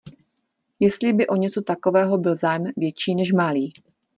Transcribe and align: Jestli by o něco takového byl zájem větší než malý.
Jestli 0.79 1.13
by 1.13 1.27
o 1.27 1.35
něco 1.35 1.61
takového 1.61 2.17
byl 2.17 2.35
zájem 2.35 2.63
větší 2.77 3.15
než 3.15 3.31
malý. 3.31 3.73